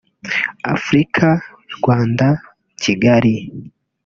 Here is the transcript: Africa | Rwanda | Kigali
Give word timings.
Africa 0.75 1.27
| 1.51 1.75
Rwanda 1.75 2.27
| 2.55 2.81
Kigali 2.81 3.33